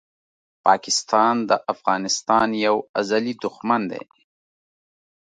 پاکستان 0.65 1.35
د 1.49 1.51
افغانستان 1.73 2.47
یو 2.65 2.75
ازلي 2.99 3.33
دښمن 3.43 3.81
دی! 3.91 4.03